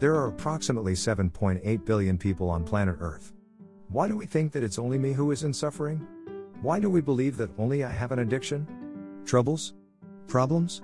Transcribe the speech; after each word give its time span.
There 0.00 0.14
are 0.14 0.28
approximately 0.28 0.94
7.8 0.94 1.84
billion 1.84 2.16
people 2.16 2.48
on 2.48 2.64
planet 2.64 2.96
Earth. 3.00 3.34
Why 3.90 4.08
do 4.08 4.16
we 4.16 4.24
think 4.24 4.50
that 4.52 4.62
it's 4.62 4.78
only 4.78 4.96
me 4.96 5.12
who 5.12 5.30
is 5.30 5.42
in 5.42 5.52
suffering? 5.52 6.06
Why 6.62 6.80
do 6.80 6.88
we 6.88 7.02
believe 7.02 7.36
that 7.36 7.50
only 7.58 7.84
I 7.84 7.90
have 7.90 8.10
an 8.10 8.20
addiction? 8.20 8.66
Troubles? 9.26 9.74
Problems? 10.26 10.80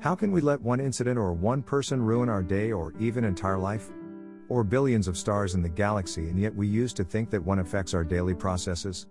How 0.00 0.14
can 0.14 0.32
we 0.32 0.40
let 0.40 0.62
one 0.62 0.80
incident 0.80 1.18
or 1.18 1.34
one 1.34 1.62
person 1.62 2.00
ruin 2.00 2.30
our 2.30 2.42
day 2.42 2.72
or 2.72 2.94
even 2.98 3.24
entire 3.24 3.58
life? 3.58 3.90
Or 4.48 4.64
billions 4.64 5.08
of 5.08 5.18
stars 5.18 5.54
in 5.54 5.60
the 5.60 5.68
galaxy, 5.68 6.30
and 6.30 6.40
yet 6.40 6.54
we 6.54 6.66
used 6.66 6.96
to 6.96 7.04
think 7.04 7.28
that 7.32 7.44
one 7.44 7.58
affects 7.58 7.92
our 7.92 8.02
daily 8.02 8.34
processes? 8.34 9.08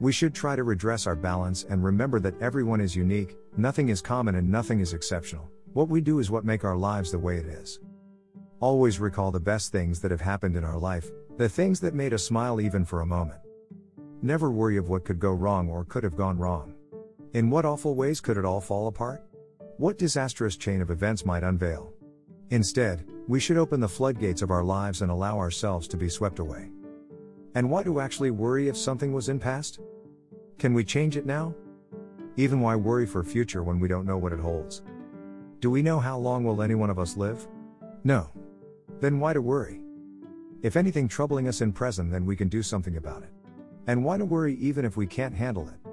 We 0.00 0.12
should 0.12 0.34
try 0.34 0.56
to 0.56 0.64
redress 0.64 1.06
our 1.06 1.14
balance 1.14 1.64
and 1.64 1.84
remember 1.84 2.20
that 2.20 2.40
everyone 2.40 2.80
is 2.80 2.96
unique, 2.96 3.36
nothing 3.58 3.90
is 3.90 4.00
common, 4.00 4.36
and 4.36 4.50
nothing 4.50 4.80
is 4.80 4.94
exceptional. 4.94 5.50
What 5.74 5.90
we 5.90 6.00
do 6.00 6.20
is 6.20 6.30
what 6.30 6.46
make 6.46 6.64
our 6.64 6.76
lives 6.76 7.10
the 7.10 7.18
way 7.18 7.36
it 7.36 7.44
is. 7.44 7.80
Always 8.60 9.00
recall 9.00 9.30
the 9.30 9.40
best 9.40 9.72
things 9.72 10.00
that 10.00 10.10
have 10.10 10.20
happened 10.20 10.56
in 10.56 10.64
our 10.64 10.78
life, 10.78 11.10
the 11.36 11.48
things 11.48 11.80
that 11.80 11.94
made 11.94 12.14
us 12.14 12.24
smile 12.24 12.60
even 12.60 12.84
for 12.84 13.00
a 13.00 13.06
moment. 13.06 13.40
Never 14.22 14.50
worry 14.50 14.76
of 14.76 14.88
what 14.88 15.04
could 15.04 15.18
go 15.18 15.32
wrong 15.32 15.68
or 15.68 15.84
could 15.84 16.04
have 16.04 16.16
gone 16.16 16.38
wrong. 16.38 16.74
In 17.34 17.50
what 17.50 17.64
awful 17.64 17.94
ways 17.94 18.20
could 18.20 18.36
it 18.36 18.44
all 18.44 18.60
fall 18.60 18.86
apart? 18.86 19.22
What 19.76 19.98
disastrous 19.98 20.56
chain 20.56 20.80
of 20.80 20.90
events 20.90 21.26
might 21.26 21.42
unveil? 21.42 21.92
Instead, 22.50 23.06
we 23.26 23.40
should 23.40 23.56
open 23.56 23.80
the 23.80 23.88
floodgates 23.88 24.40
of 24.40 24.50
our 24.50 24.62
lives 24.62 25.02
and 25.02 25.10
allow 25.10 25.36
ourselves 25.38 25.88
to 25.88 25.96
be 25.96 26.08
swept 26.08 26.38
away. 26.38 26.70
And 27.56 27.70
why 27.70 27.82
do 27.82 27.98
actually 27.98 28.30
worry 28.30 28.68
if 28.68 28.76
something 28.76 29.12
was 29.12 29.28
in 29.28 29.40
past? 29.40 29.80
Can 30.58 30.74
we 30.74 30.84
change 30.84 31.16
it 31.16 31.26
now? 31.26 31.54
Even 32.36 32.60
why 32.60 32.76
worry 32.76 33.06
for 33.06 33.22
future 33.24 33.62
when 33.62 33.80
we 33.80 33.88
don't 33.88 34.06
know 34.06 34.18
what 34.18 34.32
it 34.32 34.40
holds? 34.40 34.82
Do 35.60 35.70
we 35.70 35.82
know 35.82 35.98
how 35.98 36.18
long 36.18 36.44
will 36.44 36.62
any 36.62 36.74
one 36.74 36.90
of 36.90 36.98
us 36.98 37.16
live? 37.16 37.46
No. 38.04 38.30
Then 39.00 39.20
why 39.20 39.32
to 39.32 39.42
worry? 39.42 39.80
If 40.62 40.76
anything 40.76 41.08
troubling 41.08 41.48
us 41.48 41.60
in 41.60 41.72
present, 41.72 42.10
then 42.10 42.24
we 42.24 42.36
can 42.36 42.48
do 42.48 42.62
something 42.62 42.96
about 42.96 43.22
it. 43.22 43.30
And 43.86 44.04
why 44.04 44.16
to 44.16 44.24
worry 44.24 44.54
even 44.54 44.84
if 44.84 44.96
we 44.96 45.06
can't 45.06 45.34
handle 45.34 45.68
it? 45.68 45.90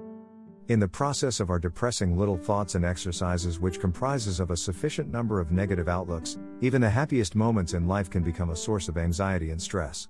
In 0.68 0.80
the 0.80 0.88
process 0.88 1.40
of 1.40 1.50
our 1.50 1.58
depressing 1.58 2.16
little 2.16 2.38
thoughts 2.38 2.74
and 2.76 2.84
exercises 2.84 3.60
which 3.60 3.80
comprises 3.80 4.40
of 4.40 4.50
a 4.50 4.56
sufficient 4.56 5.10
number 5.10 5.40
of 5.40 5.52
negative 5.52 5.88
outlooks, 5.88 6.38
even 6.60 6.80
the 6.80 6.88
happiest 6.88 7.34
moments 7.34 7.74
in 7.74 7.86
life 7.86 8.08
can 8.08 8.22
become 8.22 8.50
a 8.50 8.56
source 8.56 8.88
of 8.88 8.96
anxiety 8.96 9.50
and 9.50 9.60
stress. 9.60 10.08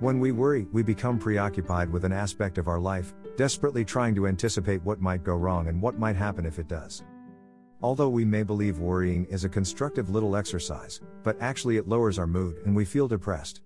When 0.00 0.20
we 0.20 0.32
worry, 0.32 0.66
we 0.72 0.82
become 0.82 1.18
preoccupied 1.18 1.90
with 1.90 2.04
an 2.04 2.12
aspect 2.12 2.56
of 2.56 2.68
our 2.68 2.80
life, 2.80 3.14
desperately 3.36 3.84
trying 3.84 4.14
to 4.14 4.26
anticipate 4.26 4.82
what 4.82 5.00
might 5.00 5.24
go 5.24 5.34
wrong 5.34 5.68
and 5.68 5.82
what 5.82 5.98
might 5.98 6.16
happen 6.16 6.46
if 6.46 6.58
it 6.58 6.68
does. 6.68 7.02
Although 7.82 8.08
we 8.08 8.24
may 8.24 8.42
believe 8.42 8.78
worrying 8.78 9.26
is 9.26 9.44
a 9.44 9.48
constructive 9.48 10.10
little 10.10 10.36
exercise, 10.36 11.00
but 11.22 11.36
actually 11.40 11.76
it 11.76 11.88
lowers 11.88 12.18
our 12.18 12.26
mood 12.26 12.58
and 12.64 12.74
we 12.74 12.84
feel 12.84 13.08
depressed. 13.08 13.62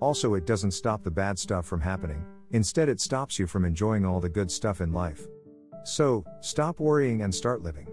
Also, 0.00 0.34
it 0.34 0.46
doesn't 0.46 0.72
stop 0.72 1.02
the 1.02 1.10
bad 1.10 1.38
stuff 1.38 1.66
from 1.66 1.80
happening, 1.80 2.24
instead, 2.50 2.88
it 2.88 3.00
stops 3.00 3.38
you 3.38 3.46
from 3.46 3.64
enjoying 3.64 4.04
all 4.04 4.20
the 4.20 4.28
good 4.28 4.50
stuff 4.50 4.80
in 4.80 4.92
life. 4.92 5.26
So, 5.84 6.24
stop 6.40 6.80
worrying 6.80 7.22
and 7.22 7.34
start 7.34 7.62
living. 7.62 7.88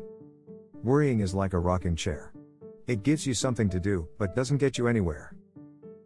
Worrying 0.83 1.19
is 1.19 1.33
like 1.33 1.53
a 1.53 1.59
rocking 1.59 1.95
chair. 1.95 2.33
It 2.87 3.03
gives 3.03 3.25
you 3.25 3.33
something 3.33 3.69
to 3.69 3.79
do, 3.79 4.07
but 4.17 4.35
doesn't 4.35 4.57
get 4.57 4.77
you 4.77 4.87
anywhere. 4.87 5.33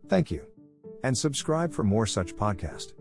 Thank 0.09 0.31
you. 0.31 0.45
And 1.03 1.17
subscribe 1.17 1.73
for 1.73 1.83
more 1.83 2.06
such 2.06 2.36
podcast. 2.36 2.94